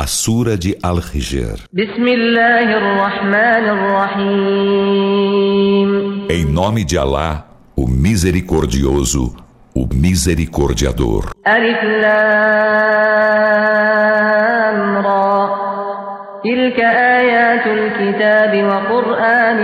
[0.00, 1.67] a Sura de Al-Hijr.
[6.29, 9.35] Em nome de Alá, o Misericordioso,
[9.75, 11.31] o Misericordiador.
[11.43, 12.21] Alif Lam
[15.03, 15.21] Ra.
[16.43, 19.59] تلك آيات الكتاب وقرآن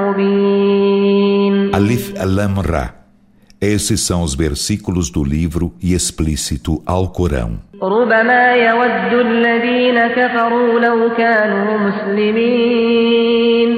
[0.00, 2.94] مبين Alif Lam Ra.
[3.60, 7.58] Esses são os versículos do livro e explícito ao Corão.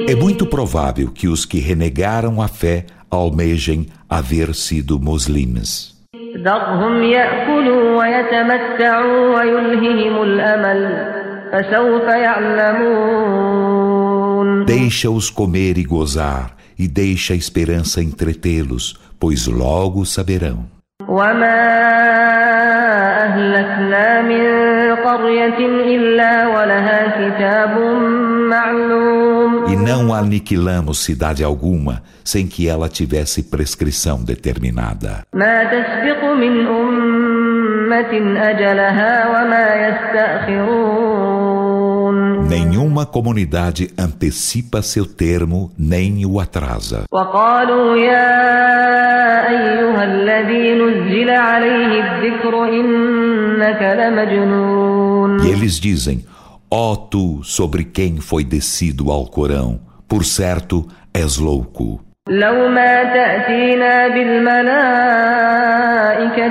[0.07, 5.97] É muito provável que os que renegaram a fé almejem haver sido muçulmanos.
[14.65, 20.65] Deixa-os comer e gozar, e deixa a esperança entretê-los, pois logo saberão.
[29.67, 35.23] E não aniquilamos cidade alguma sem que ela tivesse prescrição determinada.
[42.48, 47.04] Nenhuma comunidade antecipa seu termo nem o atrasa.
[55.42, 56.24] E eles dizem:
[56.70, 62.00] Ó oh, tu sobre quem foi descido ao Corão, por certo és louco.
[62.28, 64.66] لو ما تأتينا بالملائكة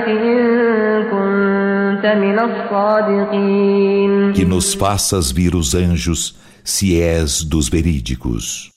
[0.06, 1.77] إن كنت من الصادقين
[4.33, 8.71] que nos faças vir os anjos, se és dos verídicos.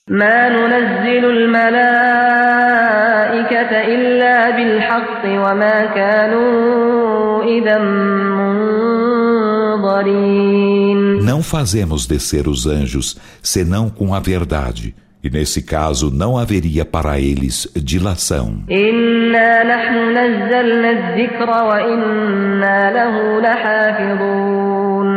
[11.23, 17.21] Não fazemos descer os anjos senão com a verdade e nesse caso não haveria para
[17.21, 18.65] eles dilação.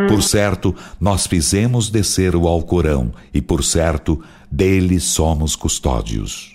[0.07, 6.54] Por certo, nós fizemos descer o Alcorão, e por certo, deles somos custódios.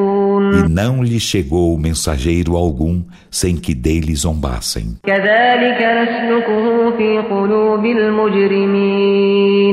[0.53, 4.97] E não lhe chegou mensageiro algum sem que deles zombassem.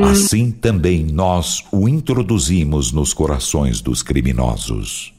[0.03, 5.13] Assim também nós o introduzimos nos corações dos criminosos.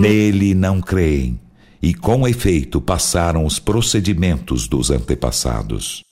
[0.00, 1.43] Nele não creem
[1.83, 6.03] e com efeito passaram os procedimentos dos antepassados.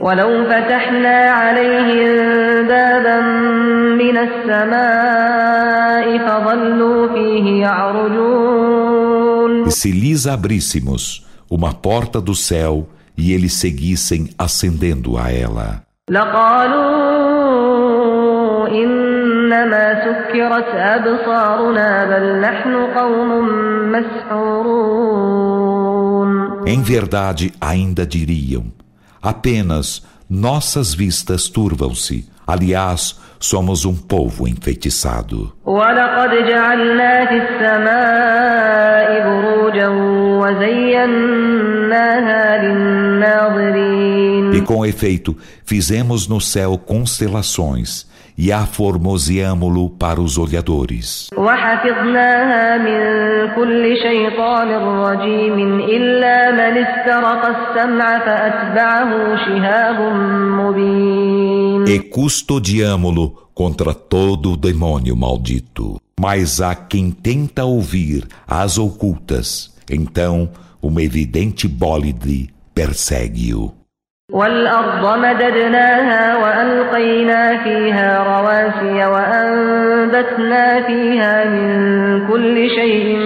[9.66, 12.88] E se lhes abríssemos uma porta do céu
[13.18, 15.88] e eles seguissem ascendendo a ela.
[18.68, 23.30] إنما سكرت أبصارنا بل نحن قوم
[23.92, 25.11] مسحورون
[26.72, 28.72] em verdade, ainda diriam,
[29.21, 32.27] apenas nossas vistas turvam-se.
[32.47, 35.53] Aliás, somos um povo enfeitiçado.
[44.55, 51.28] E com efeito, fizemos no céu constelações e aformoseamo-lo para os olhadores.
[61.87, 66.00] E custodiamo-lo contra todo o demônio maldito.
[66.19, 70.50] Mas há quem tenta ouvir as ocultas, então
[70.81, 73.81] uma evidente bólide persegue-o.
[74.31, 83.18] والأرض مددناها وألقينا فيها رواسي وأنبتنا فيها من كل شيء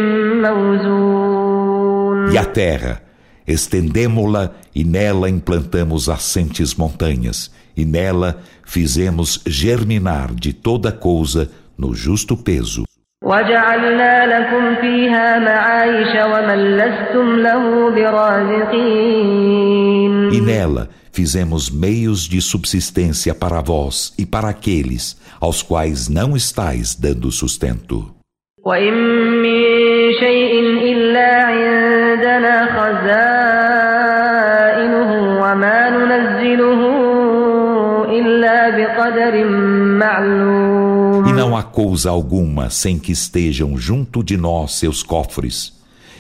[0.46, 3.02] موزون E a terra,
[3.48, 12.38] estendemo-la e nela implantamos assentes montanhas, e nela fizemos germinar de toda coisa no justo
[12.38, 12.84] peso.
[13.24, 19.85] وجعلنا لكم فيها معايش ومن لستم له برازقين
[20.37, 26.95] e nela fizemos meios de subsistência para vós e para aqueles aos quais não estáis
[26.95, 28.15] dando sustento.
[41.27, 45.73] E não há coisa alguma sem que estejam junto de nós seus cofres,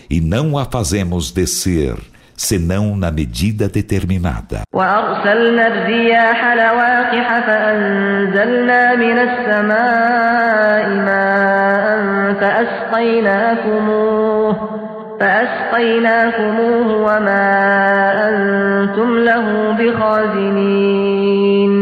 [0.08, 1.98] e não a fazemos descer
[2.36, 4.62] senão na medida determinada.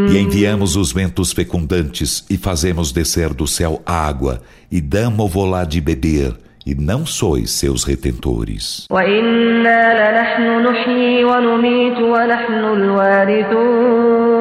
[0.09, 4.41] E enviamos os ventos fecundantes e fazemos descer do céu água
[4.71, 8.86] e damos-vos lá de beber e não sois seus retentores.
[8.92, 14.40] وإنا لنحن نحيي ونميت ونحن الوارثون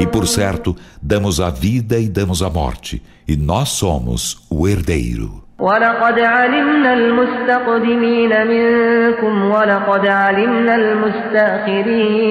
[0.00, 5.42] E por certo, damos a vida e damos a morte, e nós somos o herdeiro.
[5.58, 10.74] ولقد علمنا المستقدمين منكم ولقد علمنا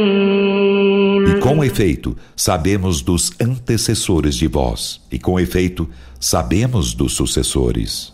[0.02, 8.14] المستأخرين E com efeito, sabemos dos antecessores de vós, e com efeito, sabemos dos sucessores.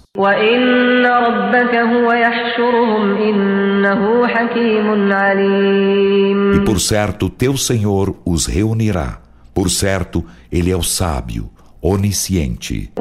[6.54, 9.20] E por certo, teu Senhor os reunirá.
[9.54, 10.22] Por certo,
[10.52, 11.48] ele é o sábio,
[11.80, 12.92] onisciente.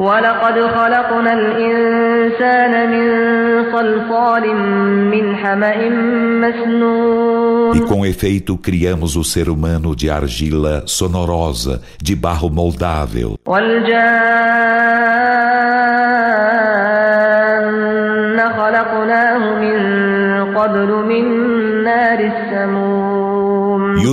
[7.76, 13.38] E com efeito criamos o ser humano de argila sonorosa, de barro moldável.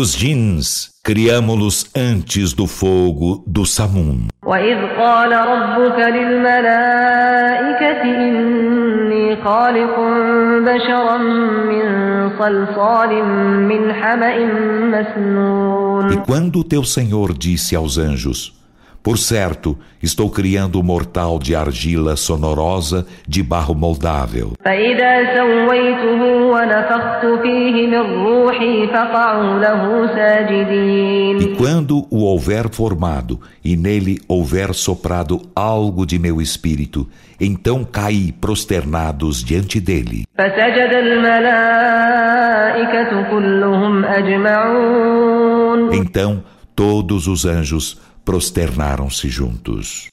[0.08, 4.28] os jins, criamo-los antes do fogo do Samum.
[4.46, 9.96] وإذ قال ربك للملائكة إني خالق
[10.68, 11.84] بشرا من
[12.40, 13.26] صلصال
[13.68, 14.38] من حمأ
[14.94, 18.54] مسنون E quando teu Senhor disse aos anjos:
[19.03, 24.53] por certo, estou criando o mortal de argila sonorosa de barro moldável.
[31.41, 37.09] E quando o houver formado e nele houver soprado algo de meu espírito,
[37.41, 40.25] então caí prosternados diante dele.
[45.93, 46.43] Então
[46.79, 50.09] todos os anjos prosternaram-se juntos.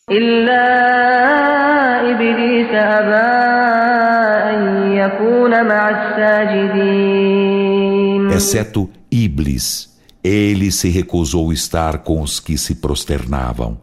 [8.33, 13.79] Exceto Iblis, ele se recusou estar com os que se prosternavam.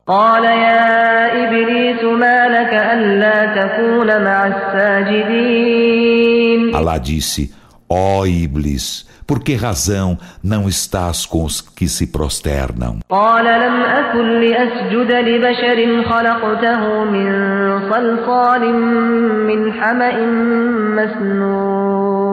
[6.73, 7.55] Alá disse:
[7.94, 13.00] Ó oh, Iblis, por que razão não estás com os que se prosternam?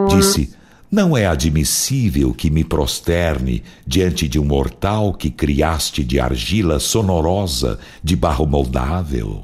[0.08, 0.56] Disse:
[0.90, 7.78] Não é admissível que me prosterne diante de um mortal que criaste de argila sonorosa,
[8.02, 9.44] de barro moldável.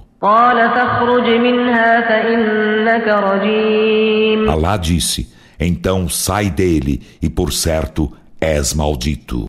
[4.49, 9.45] Allah disse: então sai dele, e por certo és maldito.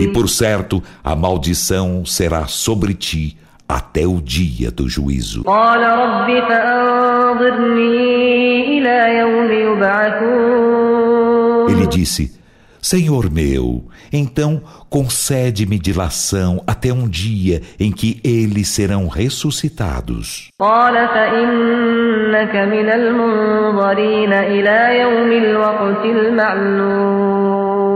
[0.00, 5.44] E por certo, a maldição será sobre ti até o dia do juízo.
[11.68, 12.38] Ele disse:
[12.84, 14.60] Senhor meu, então
[14.90, 20.50] concede-me dilação até um dia em que eles serão ressuscitados.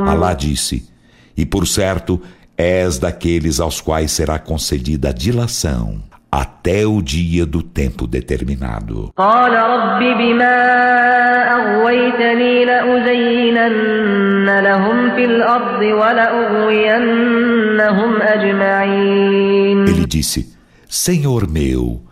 [0.07, 0.89] Alá disse:
[1.37, 2.19] E por certo,
[2.57, 6.01] és daqueles aos quais será concedida dilação
[6.31, 9.13] até o dia do tempo determinado.
[19.89, 20.55] Ele disse:
[20.89, 22.03] Senhor meu,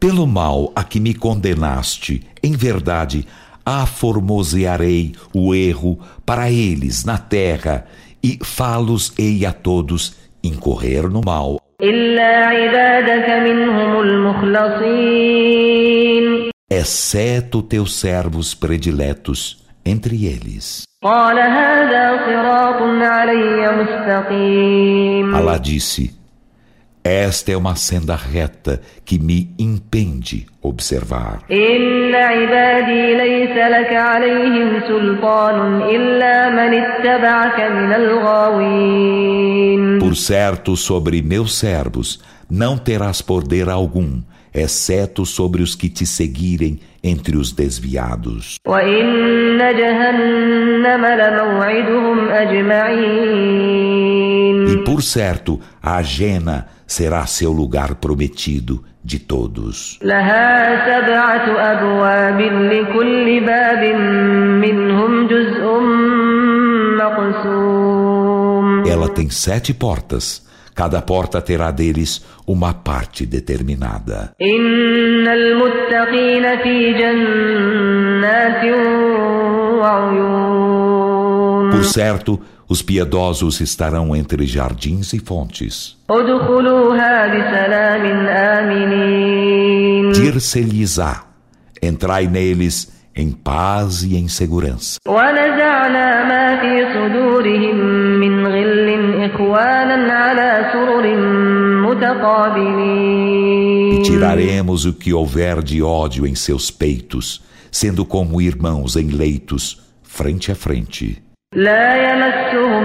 [0.00, 3.26] pelo mal a que me condenaste, em verdade,
[3.64, 7.84] aformosearei o erro para eles na terra
[8.22, 11.65] e falos-ei a todos incorrer no mal.
[16.70, 20.84] Exceto teus servos prediletos entre eles.
[25.34, 26.14] Allah disse:
[27.08, 31.44] esta é uma senda reta que me impende observar.
[40.00, 42.20] Por certo, sobre meus servos
[42.50, 44.20] não terás poder algum,
[44.52, 48.58] exceto sobre os que te seguirem entre os desviados.
[54.68, 59.98] E por certo, a Jena será seu lugar prometido de todos.
[68.88, 70.46] Ela tem sete portas.
[70.74, 74.34] Cada porta terá deles uma parte determinada.
[81.70, 85.96] Por certo, os piedosos estarão entre jardins e fontes.
[90.12, 91.24] Dir-se-lhes-á:
[91.82, 94.98] entrai neles em paz e em segurança.
[103.94, 109.80] E tiraremos o que houver de ódio em seus peitos, sendo como irmãos em leitos,
[110.02, 111.22] frente a frente.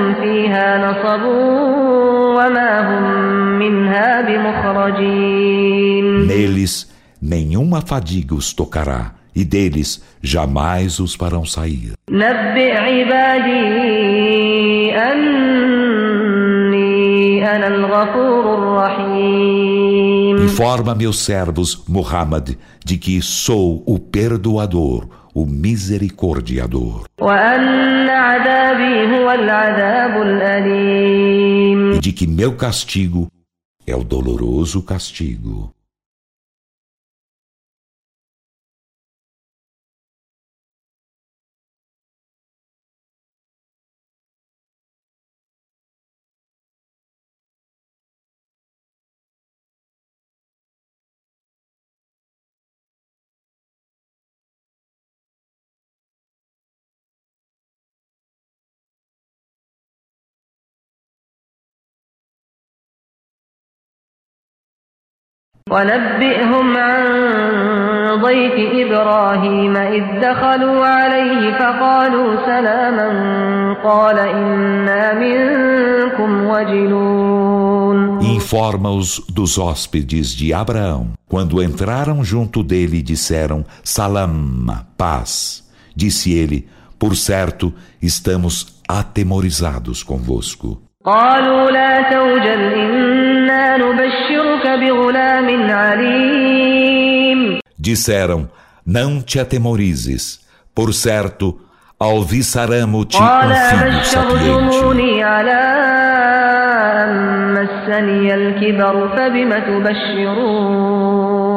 [0.00, 1.22] يمسهم فيها نصب
[2.36, 3.02] وما هم
[3.58, 6.74] منها بمخرجين Neles
[7.22, 9.02] nenhuma fadiga os tocará,
[9.34, 11.92] e deles jamais os farão sair.
[12.10, 13.66] نبئ عبادي
[16.16, 16.96] أني
[17.56, 19.69] أنا الغفور الرحيم
[20.61, 22.51] Informa meus servos, Muhammad,
[22.85, 27.05] de que sou o perdoador, o misericordiador.
[31.95, 33.27] E de que meu castigo
[33.87, 35.73] é o doloroso castigo.
[65.70, 67.04] ونبئهم عن
[68.22, 73.08] ضيف إبراهيم إذ دخلوا عليه فقالوا سلاما
[73.84, 81.08] قال إنا منكم وجلون E informa-os dos hóspedes de Abraão.
[81.28, 85.64] Quando entraram junto dele e disseram Salam, paz.
[85.96, 90.78] Disse ele, por certo, estamos atemorizados convosco.
[91.04, 94.39] قالوا لا توجل إنا نبشرك بغلام عليم
[97.77, 98.49] Disseram:
[98.85, 100.41] Não te atemorizes.
[100.73, 101.59] Por certo,
[101.99, 104.77] alviçaramo-te um filho sapiente.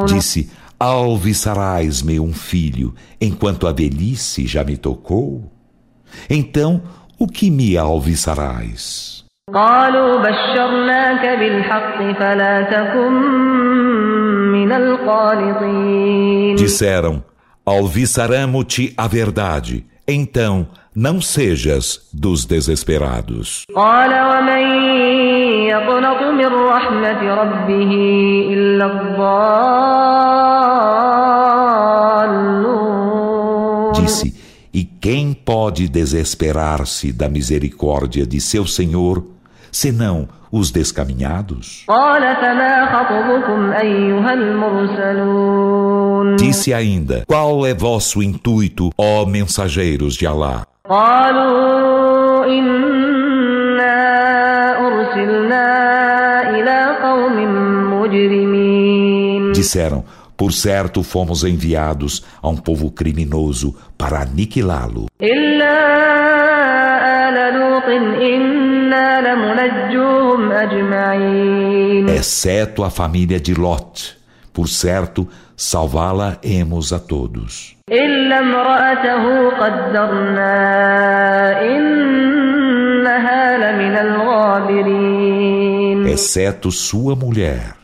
[0.06, 5.52] Disse: Alviçarás-me um filho, enquanto a velhice já me tocou?
[6.28, 6.82] Então,
[7.18, 9.13] o que me alviçarás?
[9.53, 13.13] قالوا بشرناك بالحق فلا تكن
[14.51, 17.23] من القانطين Disseram,
[17.65, 19.85] alviçaramo-te a verdade.
[20.07, 23.65] Então, não sejas dos desesperados.
[23.75, 24.63] قال ومن
[25.67, 27.91] يقنط من رحمة ربه
[28.53, 28.85] إلا
[32.59, 34.33] الضالون Disse,
[34.73, 39.23] e quem pode desesperar-se da misericórdia de seu Senhor,
[39.74, 41.84] senão os descaminhados?
[46.38, 50.64] Disse ainda: Qual é vosso intuito, ó mensageiros de Alá?
[59.52, 60.04] Disseram:
[60.36, 65.06] Por certo, fomos enviados a um povo criminoso para aniquilá-lo.
[72.19, 74.17] exceto a família de Lot.
[74.53, 77.75] Por certo, salvá-la-emos a todos.
[77.91, 80.51] إلا امرأته قدرنا
[81.61, 85.39] إنها لمن الغابرين
[86.07, 87.75] Exceto sua mulher.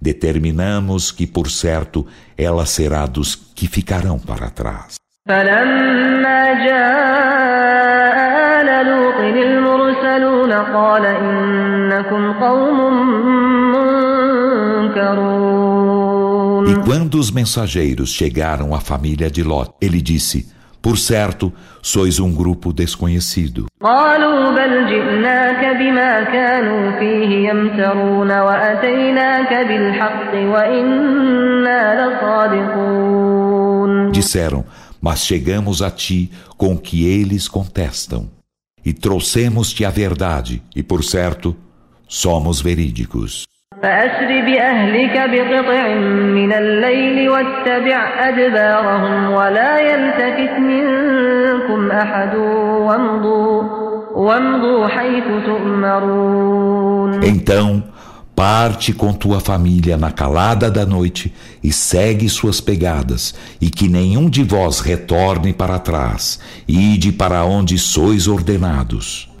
[0.00, 4.96] Determinamos que, por certo, ela será dos que ficarão para trás.
[5.28, 7.51] فلما جاء آل
[10.12, 13.08] لوط المرسلون قال إنكم قوم
[16.66, 20.46] E quando os mensageiros chegaram à família de Lot, ele disse:
[20.82, 21.52] Por certo,
[21.82, 23.66] sois um grupo desconhecido.
[23.82, 33.38] قالوا بل جئناك بما كانوا فيه يمترون وأتيناك بالحق وإنا لصادقون
[34.12, 34.64] Disseram:
[35.00, 38.28] Mas chegamos a ti com o que eles contestam.
[38.84, 41.56] E trouxemos-te a verdade, e por certo,
[42.08, 43.48] somos verídicos.
[43.82, 45.94] فأسر بأهلك بقطع
[46.38, 52.34] من الليل واتبع أدبارهم ولا يلتفت منكم أحد
[52.86, 53.62] وامضوا,
[54.14, 57.82] وامضوا حيث تؤمرون Então,
[58.43, 61.33] Parte com tua família na calada da noite
[61.63, 67.79] e segue suas pegadas, e que nenhum de vós retorne para trás, ide para onde
[67.79, 69.31] sois ordenados.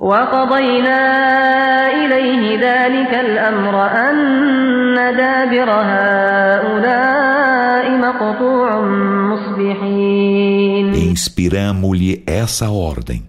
[10.95, 13.27] Inspiramos-lhe essa ordem,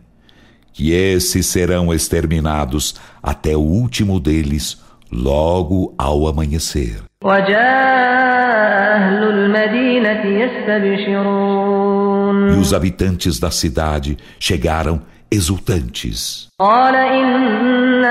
[0.72, 4.83] que esses serão exterminados até o último deles
[5.13, 7.03] logo ao amanhecer.
[7.23, 8.29] وجاء
[8.95, 10.25] أهل المدينة
[11.29, 16.47] يستبشرون E os habitantes da cidade chegaram exultantes.
[16.59, 18.05] قال إن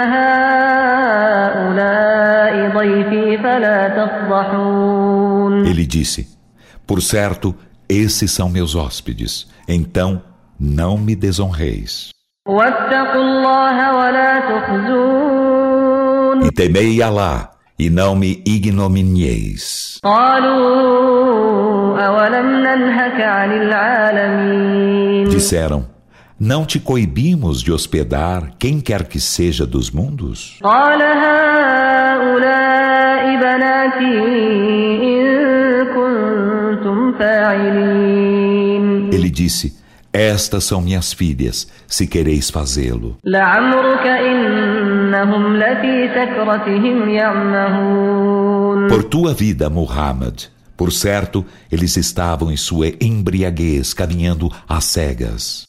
[1.39, 6.27] هؤلاء ضيفي فلا تفضحون Ele disse:
[6.87, 7.55] Por certo,
[7.89, 10.21] esses são meus hóspedes, então
[10.61, 12.11] não me desonreis.
[12.49, 15.42] واتقوا الله ولا تخزون
[16.42, 20.00] e temei Alá e não me ignominieis.
[25.30, 25.86] Disseram,
[26.40, 30.58] não te coibimos de hospedar quem quer que seja dos mundos?
[39.12, 39.78] Ele disse,
[40.12, 43.18] estas são minhas filhas, se quereis fazê-lo.
[48.90, 55.68] Por tua vida, Muhammad, por certo, eles estavam em sua embriaguez, caminhando às cegas.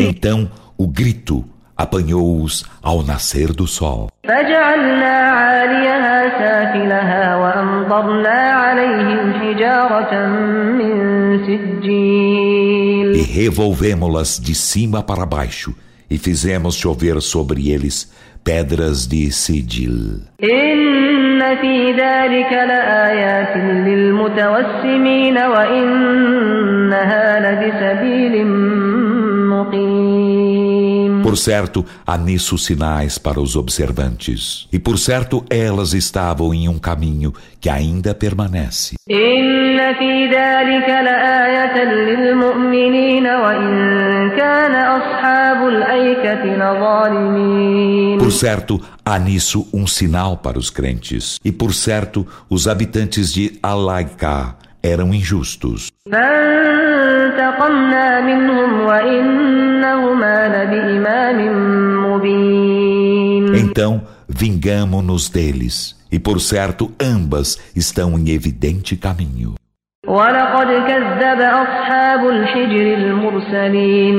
[0.00, 1.44] Então o grito
[1.76, 4.08] apanhou-os ao nascer do sol.
[13.20, 15.74] E revolvemos-las de cima para baixo,
[16.08, 18.10] e fizemos chover sobre eles
[18.42, 20.22] pedras de sigil
[31.30, 34.66] por certo, há nisso sinais para os observantes.
[34.72, 38.96] E por certo, elas estavam em um caminho que ainda permanece.
[48.18, 51.38] Por certo, há nisso um sinal para os crentes.
[51.44, 55.90] E por certo, os habitantes de Alaikah eram injustos.
[63.54, 69.54] Então, vingamo-nos deles, e por certo, ambas estão em evidente caminho.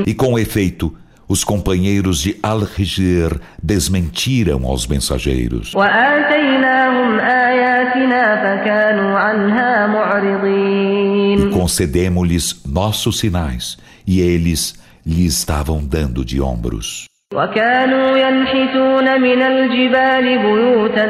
[0.06, 0.96] E com efeito,
[1.31, 5.75] os companheiros de Al-Hijr desmentiram aos mensageiros.
[5.75, 13.77] وآتيناهم آياتنا فكانوا عنها E معرضين concedemos-lhes nossos sinais,
[14.07, 14.75] e eles
[15.05, 17.07] lhe estavam dando de ombros.
[17.35, 21.05] وكانوا ينحتون من الجبال بيوتا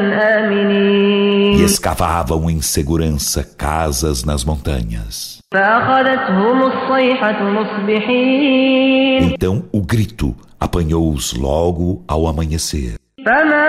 [1.60, 5.40] E آمنين escavavam em segurança casas nas montanhas.
[5.52, 12.94] فأخذتهم الصيحة مصبحين Então o grito apanhou-os logo ao amanhecer.
[13.26, 13.68] فما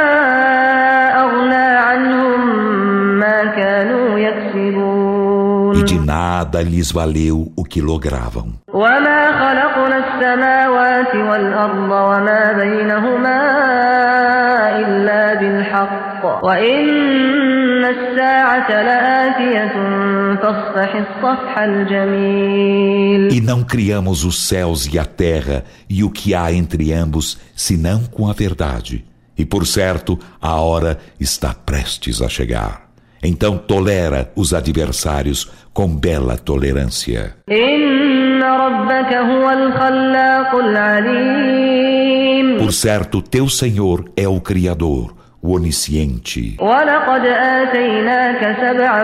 [1.19, 2.39] أغنى عنهم
[3.19, 8.47] ما كانوا يكسبون E de nada lhes valeu o que logravam.
[8.73, 13.39] وما خلقنا السماوات والأرض وما بينهما
[14.79, 16.87] إلا بالحق وإن
[17.89, 19.73] الساعة لآتية
[20.35, 26.51] فاصفح الصفح الجميل E não criamos os céus e a terra e o que há
[26.51, 29.03] entre ambos, senão com a verdade.
[29.37, 32.87] E por certo, a hora está prestes a chegar.
[33.21, 37.35] Então tolera os adversários com bela tolerância.
[37.49, 46.57] إن ربك هو الخلاق العليم Por certo, teu Senhor é o Criador, o Onisciente.
[46.59, 49.03] ولقد آتيناك سبعا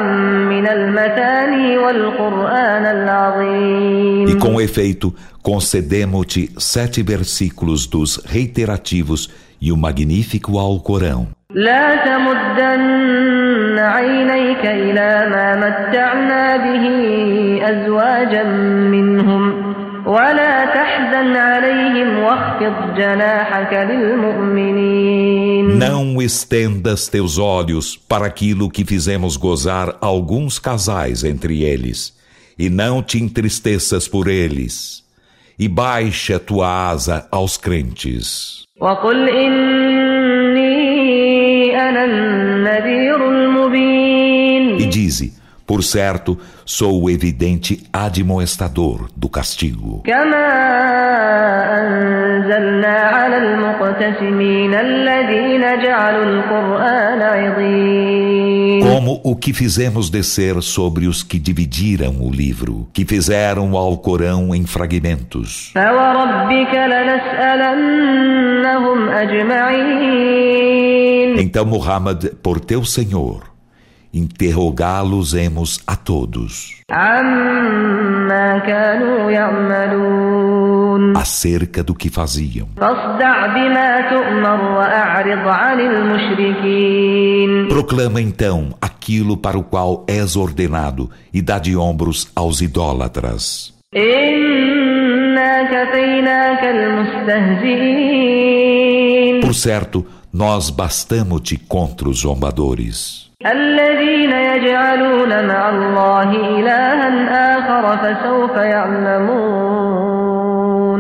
[0.50, 9.30] من المثاني والقرآن العظيم E com efeito, concedemos-te sete versículos dos reiterativos
[9.62, 11.28] e o magnífico Alcorão.
[11.56, 16.86] لا تمدن عينيك إلى ما متعنا به
[17.64, 18.44] أزواجا
[18.94, 19.67] منهم
[20.08, 29.96] ولا تحزن عليهم واخفض جناحك للمؤمنين Não estendas teus olhos para aquilo que fizemos gozar
[30.02, 32.14] alguns casais entre eles,
[32.60, 35.04] e não te entristeças por eles,
[35.58, 38.64] e baixa tua asa aos crentes.
[38.82, 39.30] وقل
[40.54, 45.34] إني أنا النذير المبين E dize:
[45.68, 50.02] Por certo, sou o evidente admoestador do castigo.
[50.06, 50.46] كما
[51.80, 61.40] أنزلنا على المقتسمين الذين جعلوا القرآن عضين Como o que fizemos descer sobre os que
[61.40, 65.72] dividiram o livro, que fizeram o Alcorão em fragmentos.
[65.76, 66.74] فوربك
[67.74, 70.84] لنسألنهم أجمعين
[71.40, 73.44] Então, Muhammad, por teu Senhor,
[74.13, 76.79] interrogá-los-emos a todos
[81.15, 82.69] acerca do que faziam.
[87.69, 93.75] Proclama então aquilo para o qual és ordenado e dá de ombros aos idólatras.
[99.43, 103.31] Por certo, nós bastamos-te contra os zombadores.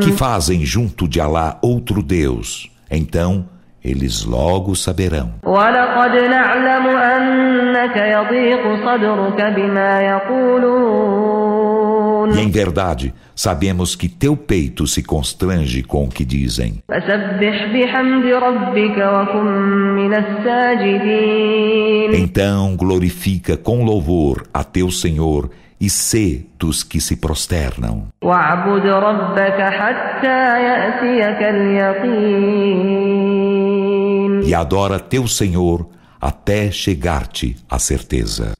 [0.00, 3.44] Que fazem junto de Alá outro Deus, então
[3.84, 5.34] eles logo saberão.
[12.34, 16.82] E em verdade, sabemos que teu peito se constrange com o que dizem.
[22.12, 28.08] Então glorifica com louvor a teu Senhor e sê dos que se prosternam.
[34.44, 35.88] E adora teu Senhor
[36.20, 38.52] até chegar-te a certeza.